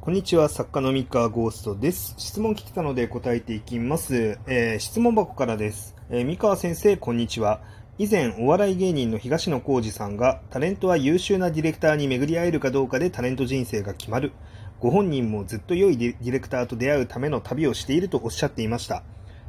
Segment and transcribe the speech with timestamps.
[0.00, 2.14] こんにちは、作家の三河ゴーストです。
[2.18, 4.38] 質問来てたので答えていきます。
[4.46, 5.96] えー質問箱からです。
[6.10, 7.60] えー三河先生、こんにちは。
[7.98, 14.32] 以前、お笑い芸人の東野幸治さんが、タレントは優秀なディレクターに巡り会えるかどうかでタレント人生が決まる。
[14.80, 19.04] ご本人もずっと良いディディレクターと出会うための旅をしているとおっしゃっていました。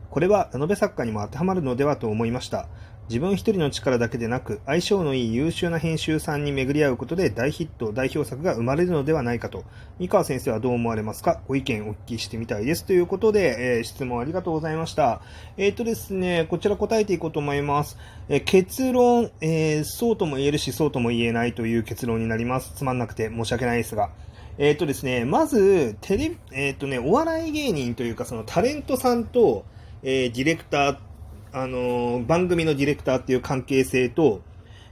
[0.10, 2.68] これはラノベ作家にも当てはまるのではと思いました。
[3.10, 9.66] 自分一人の力だけでなく、相性のいい優秀な編集さんに巡り合うことで大ヒット、代表作が生まれるのではないかと。
[10.00, 11.41] 三河先生はどう思われますか？
[11.48, 12.86] ご意見お聞きしてみたいです。
[12.86, 15.22] ということで、えー質問ありがとうございました。
[15.58, 17.98] えっ、とですね、こちら答えていこうと思います。
[18.30, 22.74] えー結論、えーそうとも言えるし、そうとも言えないという結論になります。
[22.76, 24.12] つまんなくて申し訳ないですが。
[24.58, 29.66] えっ、とですね、まず、テレビ、えっ、とね、お笑い芸人というか、そのタレントさんと、
[30.04, 30.98] えディレクター、
[31.53, 34.41] あのー番組のディレクターっていう関係性と、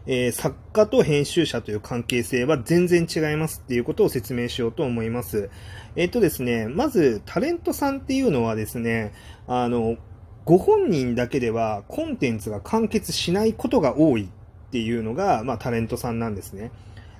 [0.05, 5.49] えー作家と編集者という関係性は全然違いますっていうことを説明しようと思います。
[5.95, 9.11] えっ、とですね、まず、タレントさんっていうのはですね、
[9.47, 9.97] あの、
[10.45, 16.71] ご本人だけではコンテンツが完結しないことが多いっていうのが、まあ、タレントさんなんですね。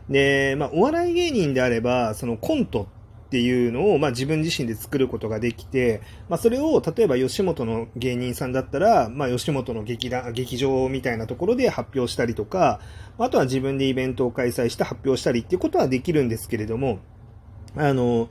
[0.10, 2.88] で、まあ、お笑い芸人であれば、そのコント
[3.32, 12.82] っていうのを、まあ、自分自身で作ることができて、まあ、それを、例えば吉本の芸人さんだったら、まあ、吉本の劇団、劇場みたいなところで発表したりとか、
[13.18, 17.00] あとは自分でイベントを開催して発表したりっていうことはできるんですけれども、
[17.78, 18.30] あの、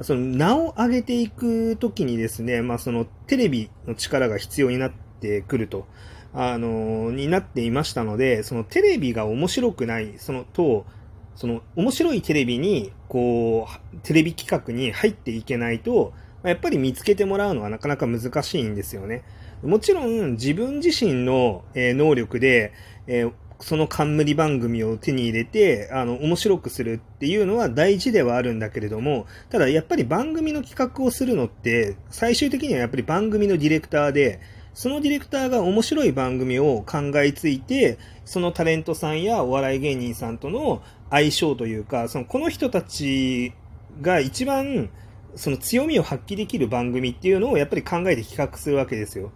[0.00, 5.86] その名を上げていくときにですね、まあ、そのテレビの力が必要になってくると、
[6.34, 10.86] あの、になっていましたので、そのテレビが面白くない、そのと、
[11.34, 19.22] その面白いテレビに、こう、テレビ企画に入っていけないと、やっぱり見つけてもらうのはなかなか難しいんですよね。
[19.62, 22.72] もちろん自分自身の、えー能力で、
[23.06, 34.40] えーその冠番組を手に入れて、あの、面白くするっていうのは大事ではあるんだけれども、ただやっぱり番組の企画をするのって、最終的にはやっぱり番組のディレクターで、
[34.72, 40.80] そのディレクターが面白い番組を考えついて、そのタレントさんやお笑い芸人さんとの
[41.10, 43.52] 相性というか、そのこの人たち
[44.00, 44.90] が一番
[45.34, 49.32] その強みを発揮できる番組っていうのをやっぱり考えて企画するわけですよ。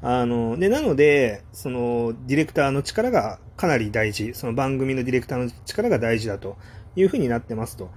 [0.00, 6.56] あの、で、なので、その、ディレクターの力がかなり大事、その番組のディレクターの力が大事だと
[6.94, 7.90] いうふうになってますと。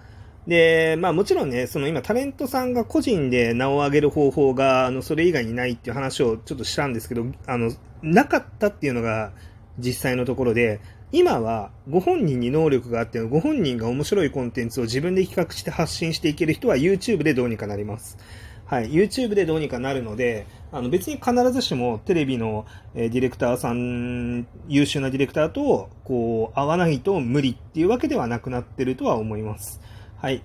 [0.48, 7.72] で、まあもちろんね、その今タレントさんが個人で名を上げる方法が、あの、それ以外にないっていう話をちょっとしたんですけど、あの、
[8.02, 9.32] なかったっていうのが
[9.78, 10.80] 実際のところで、
[11.12, 18.18] 今はご本人に能力があって、ご本人が面白いコンテンツを自分で企画して発信していける人は YouTube でどうにかなります。
[18.66, 18.90] はい。
[18.90, 22.66] YouTube でどうにかなるので、あの別に必ずしもテレビの、
[22.96, 29.82] えディレクターさん、優秀なディレクターと、こう、合わないと無理っていうわけではなくなってるとは思います。
[30.16, 30.42] はい。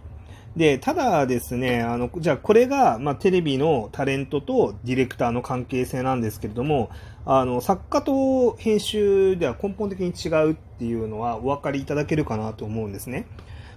[0.56, 6.89] で、ただですね、あの、じゃあこれが、まあ、テレビのタレントとディレクターの関係性なんですけれども、
[7.27, 13.27] あの、作家と編集では根本的に違うっていうのはお分かりいただけるかなと思うんですね。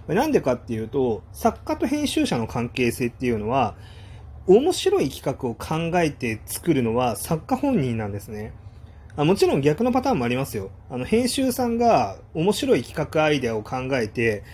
[0.08, 3.74] なんでかっていうと、作家と編集者の関係性っていうのは、
[4.46, 8.54] 面白い企画を考えて作るのは作家本人なんですね。
[9.16, 10.70] あもちろん逆のパターンもありますよ。
[10.88, 14.44] あの、編集さんが面白い企画アイデアを考えて、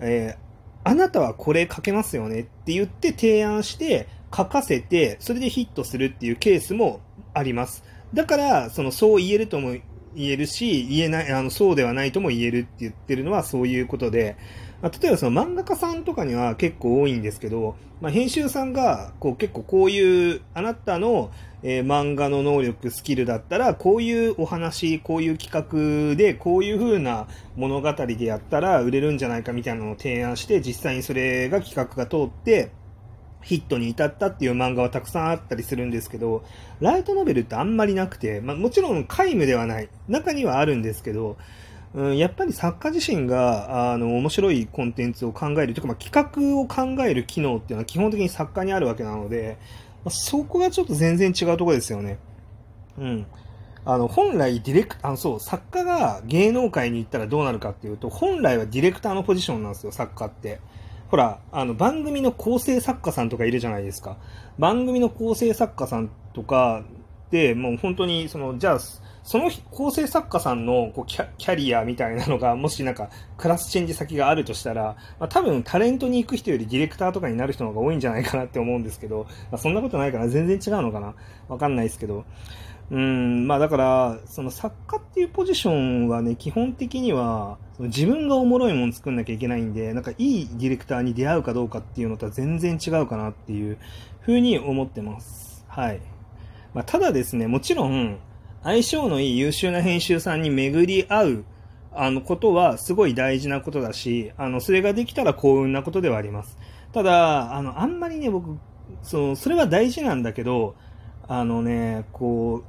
[0.00, 0.36] え
[0.84, 7.00] あなたはこれ書けますよねって言って提案して書かせて、それでヒットするっていうケースも
[7.32, 7.82] あります。
[8.12, 9.76] だから、その、そう言えるとも
[10.14, 14.36] 言えるし、言えない、あの、そうではないとも言えるって言ってるのはそういうことで、
[14.84, 21.30] まあ例えばその漫画家さんとかには結構多いんですけど、まあ、編集さんがこう結構こういうあなたの、
[21.62, 32.70] えー漫画の能力、スキルだったらこういうお話、こういう企画でこういう風な物語でやったら売れるんじゃないかみたいなのを提案して実際にそれが企画が通って
[33.40, 36.44] ヒットに至ったっていう漫画はたくさんあったりするんですけど、
[36.80, 39.88] ライトノベルってあんまりなくて、まあ、もちろん皆無ではない。
[40.08, 41.38] 中にはあるんですけど、
[41.94, 49.58] うん、やっぱり作家自身が、あの、面白いコンテンツを考えるというか、まあ、企画を考える機能っていうのは基本的に作家にあるわけなので、
[50.04, 52.18] まあそこがちょっと全然違うところですよね。
[52.98, 53.26] うん。
[53.86, 60.60] あの、本来ディレク、あの、そう、作家が芸能界に行ったらどうなるかっていうと、本来はディレクターのポジションなんですよ、作家って。
[61.10, 64.16] ほら、あの、番組の構成作家さんとかいるじゃないですか。
[64.58, 66.82] 番組の構成作家さんとか
[67.30, 68.78] で、もう本当に、その、じゃあ、
[69.24, 81.14] その構成作家さんのこうキャリアみたいなのが、もしなんかクラスチェンジ先があるとしたら、まあ、多分タレントに行く人よりディレクターとかになる人の方が多いんじゃないかなって思うんですけど、まあ、そんなことないかな全然違うのかな
[81.48, 82.24] わかんないですけど。
[82.90, 93.78] うん、まあだから、その作家っていうポジションはね、基本的には、自分がおもろいもの作んなきゃいけないんで、なんかいいディレクターに出会うかどうかっていうのとは全然違うかなっていう
[94.20, 95.64] ふうに思ってます。
[95.66, 96.00] はい。
[96.74, 98.18] まあ、ただですね、もちろん、
[98.64, 101.44] 相性のいい優秀な編集さんに巡り合う、
[101.92, 106.58] あの、ことはすごい大事なことだし、あの、それができたら幸運なことではあります。
[106.92, 108.58] ただ、あの、あんまりね、僕、
[109.02, 110.76] その、それは大事なんだけど、
[111.28, 112.64] あのね、こう、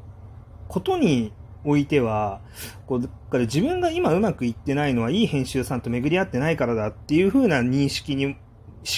[0.67, 1.31] ことに
[1.63, 2.41] おいては、
[2.87, 8.35] こう、だから自分が今うまくいってないのは、いい編集さんと巡り合ってないからだっていう風な認識に、思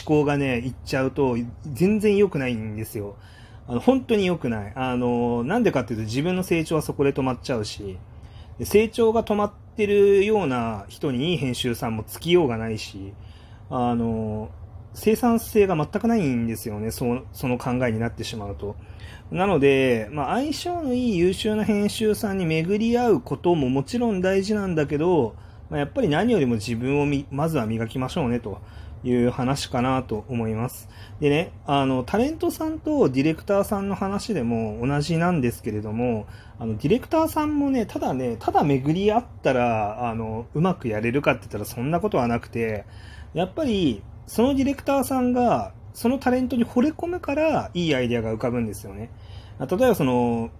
[0.04, 1.38] 考がね、いっちゃうと、
[1.72, 3.18] 全然良くないんですよ。
[3.68, 4.74] あの、本当に良くない。
[4.76, 7.98] あの、なんでかっていうと自分の成長はそこで止まっちゃうし、
[8.64, 13.14] 成長が止まってるような人にいい編集さんもつきようがないし、
[13.70, 14.50] あの、
[14.94, 18.76] 生産性が全くないんですよね、そその考えになってしまうと。
[19.32, 25.36] なので、まあ、相性のいい優秀な編集さんに巡り合うことももちろん大事なんだけど、
[25.70, 28.62] まあ、やっぱり何よりも自分をまずは磨きましょうねと
[29.08, 30.90] いう話かなと思います。
[31.20, 36.28] でね、あの、タレントさんとディレクターさんの話でも同じなんですけれども、
[36.60, 42.86] あの、ディレクターさんもね、ただね、ただ巡り合ったら、あの、うまくやれるかって言ったらそんなことはなくて、
[43.34, 49.10] やっぱり、そのディレクターさんがそのタレントに惚れ込むからいいアイデアが浮かぶんですよね。
[49.60, 50.52] 例えばその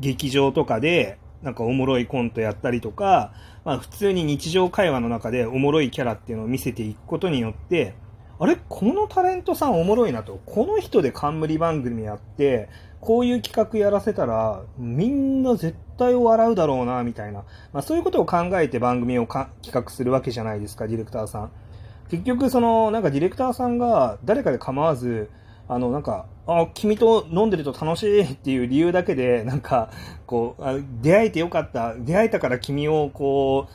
[0.00, 3.32] 劇場とかでなんかおもろいコントやったりとか、
[3.64, 7.94] まあ普通に日常会話の中でおもろいキャラっていうのを見せていくことによって、
[8.40, 8.56] あれ？
[8.68, 10.40] このタレントさんおもろいなと。
[10.46, 12.68] この人で冠番組やって、
[13.00, 17.44] こういう企画やらせたら、みんな絶対笑うだろうな、みたいな。
[17.72, 21.50] まあそういうことを考えて番組を企画するわけじゃないですか、ディレクターさん。
[22.10, 25.30] 結局、その、なんかディレクターさんが誰かで構わず、
[25.68, 29.90] あの、なんか、あ、君と飲んでると楽しいっていう理由だけで、なんか、
[30.26, 33.68] こう、あ出会えてよかった、出会えたから君をこ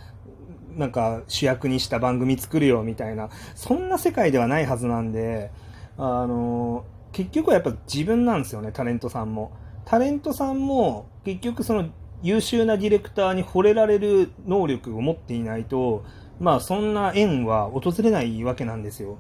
[0.75, 5.51] う、なんか主役にした番組作るよみたいな、そんな世界ではないはずなんで、
[5.98, 9.51] あの、結局はやっぱ自分なんですよね、タレントさんも。
[9.86, 11.89] タレントさんも、結局その
[12.24, 16.04] 優秀なディレクターに惚れられる能力を持っていないと、
[16.39, 19.18] まあそんな縁は訪れないわけなんですよ。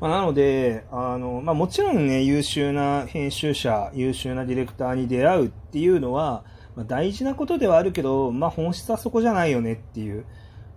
[0.00, 6.44] まあ、なので、あの、まあもちろんね、優秀な編集者、優秀なディレクターに出会うっていうのは、
[6.74, 10.24] まあ、大事なことではあるけど、まあ本質はそこじゃないよねっていう。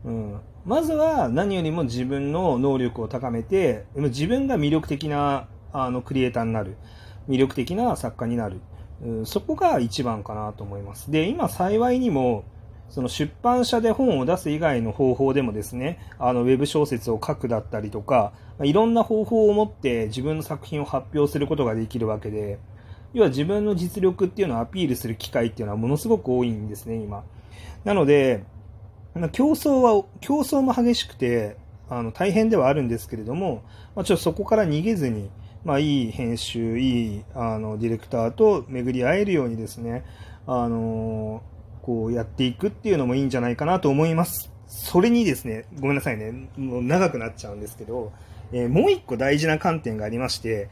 [0.06, 0.40] うん。
[0.66, 6.78] まずは何よりも自分の能力を高めて、自分が魅力的なあのクリエイターになる。
[7.28, 8.62] 魅力的な作家になる。
[9.02, 11.12] うん、そこが一番かなと思います。
[11.12, 12.44] で、今幸いにも、
[12.90, 22.60] その出版社で本を出す以外の方法でもですね、あのウェブ小説を書くだったりとか、いろんな方法を持って自分の作品を発表することができるわけで、
[23.14, 27.24] 要は自分の実力っていうのをアピールする機会っていうのはものすごく多いんですね、今。
[27.84, 28.44] なので、
[29.32, 31.58] 競争は、競争も激しくて、
[31.90, 33.64] あの、大変ではあるんですけれども、
[33.96, 35.30] まあ、ちょっとそこから逃げずに、
[35.64, 40.06] まあ、いい編集、いい、あの、ディレクターと巡り会えるようにですね、
[40.46, 41.44] あの
[41.90, 44.52] こうやっていくっていうのもいいんじゃないかなと思います。
[44.68, 48.12] それにですね、ごめんなさいね、もう長くなっちゃうんですけど、
[48.52, 50.70] えー、もう一個大事な観点がありまして、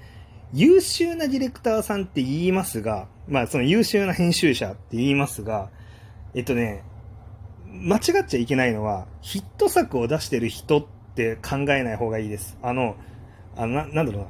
[0.54, 5.72] 優秀なディレクターさんって言いますが、まあその優秀な編集者って言いますが、
[6.36, 6.84] えっとね、
[7.66, 10.86] 間違っちゃいけないのは、ヒット作を出してる人っ
[11.16, 12.60] て考えない方がいいです。
[12.62, 12.96] あの、
[13.56, 14.28] あななんだろうな、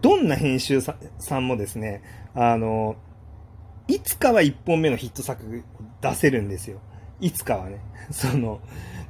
[0.00, 0.94] どんな編集さ
[1.40, 2.04] んもですね、
[2.36, 2.94] あの、
[3.88, 5.62] いつかは1本目のヒット作
[6.00, 6.80] 出せるんですよ。
[7.20, 7.80] いつかはね。
[8.10, 8.60] その、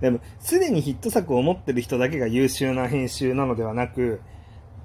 [0.01, 4.21] でも、すでにヒット作を持ってる人だけが優秀な編集なのではなく、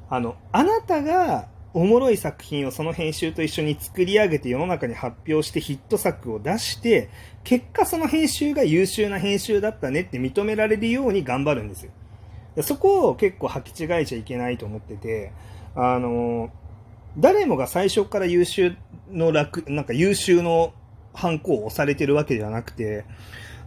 [0.10, 7.10] あの、あなたがおもろい作品をその編集と一緒に作り上げて世の中に発表してヒット作を出して、
[7.44, 11.92] 結果その編集が優秀な編集だったねって認められるように頑張るんですよ。
[12.64, 15.32] そこを結構履き違えちゃいけないと思ってて、
[15.76, 16.50] あの、
[17.18, 18.76] 誰もが最初から優秀
[19.12, 20.74] の楽、なんか優秀の
[21.14, 23.06] ハンコを押されてるわけじゃなくて、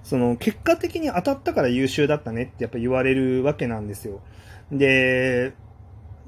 [0.03, 4.21] その結果的に当たったから優秀だったねってやっぱ言われるわけなんですよ。
[4.71, 5.53] で、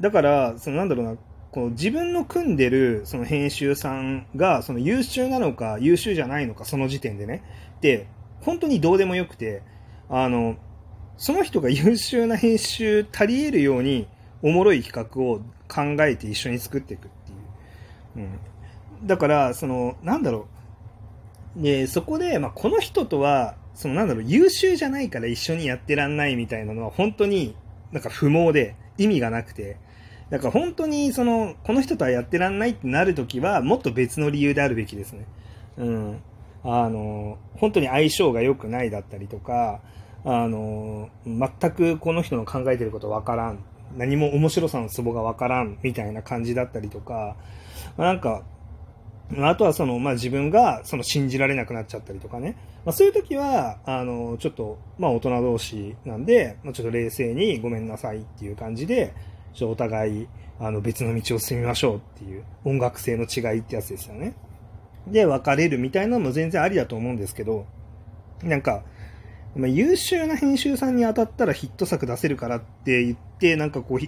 [0.01, 1.17] だから、そのなんだろうな、
[1.51, 7.43] この自分の組んでるその編集さんがその優秀なのか優秀じゃないのかその時点でね。
[7.81, 8.09] で、
[8.41, 9.63] 本当にどうでもよくて、
[10.09, 10.57] あの、
[11.17, 14.09] その人が優秀な編集足り得るように
[14.45, 17.11] おもろい企画を考えて一緒に作っていくっ
[18.15, 18.27] ていう。
[19.01, 19.07] うん。
[19.07, 20.47] だから、その、なんだろ
[21.59, 21.63] う。
[21.63, 27.57] で、そこで、まあ、この人とは、その、なんだろう、優秀じゃないから一緒にやってらんないみたいなのは、本当に
[27.93, 29.77] なんか不毛で、意味がなくて、
[30.31, 35.27] だから本当に、その、この人とはやってらんないってなるときは、もっと別の理由であるべきですね。
[35.79, 36.21] うん。
[36.65, 39.81] あの、本当に相性が良くないだったりとか、
[40.25, 43.59] あの、全くこの人の考えてることわからん。
[43.97, 47.37] 何も面白さのツボがわからんみたいな感じだったりとか
[47.97, 48.43] ま、なんか、
[49.39, 52.57] あとはその、まあ、自分がその信じられなくなっちゃったりとかね。
[52.85, 59.15] まあ、そういう時は、あの、ちょっと、まあ、大人同士なんで、まあ、ちょっと冷静にごめんなさいっていう感じで、
[59.55, 60.29] ちょお互い、
[60.61, 64.35] あの、別の道を進みましょうっていう音楽性の違いってやつですよね。
[65.07, 67.67] で、別れるみたいなのも全然ありだと思うんですけど、
[68.43, 68.83] なんか、
[69.57, 73.99] まあ、優秀な編集さんに当たったらヒット作出せるからって言って、なんかこう、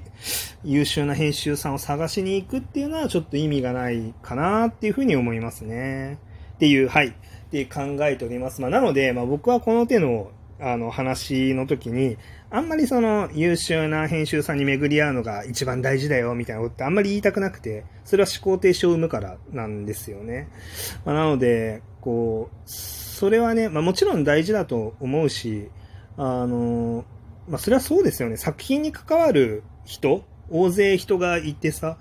[0.64, 6.18] 優秀な編集さんを探しに行くっていうのはちょっと意味がないかなっていうふうに思いますね。
[6.54, 7.08] っていう、はい。
[7.08, 7.12] っ
[7.50, 8.60] て考えております。
[8.60, 12.16] まあ、なので、まあ、僕はこの手の、あの、話の時に、
[12.50, 20.48] あんまりその優秀な編集さんに巡り合うのが一番大事だよみたいなことってあんまり言いたくなくて、それは思考停止を生むからなんですよね。
[21.04, 22.70] まあ、なので、こう、
[23.16, 25.70] それはね、まあ、もちろん大事だと思うし、
[26.18, 27.06] あの、
[27.48, 28.36] まあ、それはそうですよね。
[28.36, 31.96] 作品に関わる人、大勢人がいてさ、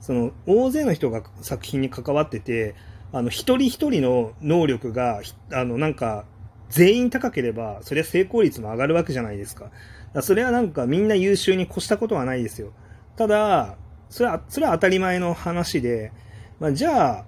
[0.00, 2.76] その、大勢の人が作品に関わってて、
[3.12, 5.22] あの、一人一人の能力が、
[5.52, 6.24] あの、なんか、
[6.68, 9.72] 全員高ければ、それは成功率も上がるわけじゃないですか。
[10.14, 12.70] かそれはなんかみんな優秀に越したことはないですよ。
[13.16, 13.76] ただ、
[14.08, 16.12] それは、それは当たり前の話で、
[16.60, 17.24] まあ、じゃあ、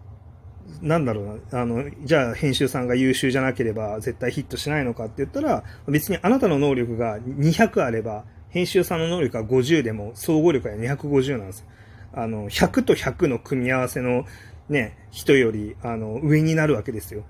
[0.81, 11.67] なんだろうな、あの、じゃあ編集さんが優秀じゃなければ絶対ヒットしないのかって言ったら、別にあなたの能力が200あれば、編集さんの能力が50でも、総合力が250なんですよ。
[12.15, 14.27] あの、100と100の組み合わせの
[14.69, 17.25] ね、人より、あの、上になるわけですよ。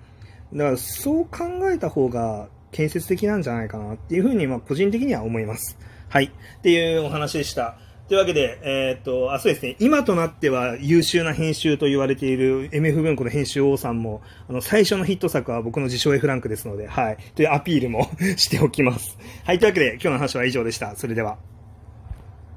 [0.52, 5.78] だからそう考えた方が建設的なんじゃないかなっていうふうに、まあ個人的には思います。
[6.08, 6.24] はい。
[6.26, 7.78] っていうお話でした。
[8.09, 9.76] というわけで、えー、っと、あ、そうですね。
[9.78, 17.18] 今となっては優秀な編集と言われている MF 文庫の編集王さんも、あの、最初のヒット作は僕の自称 F ランクですので、はい。
[17.35, 19.16] というアピールも しておきます。
[19.44, 19.59] はい。
[19.59, 20.97] というわけで、今日の話は以上でした。
[20.97, 21.38] それでは。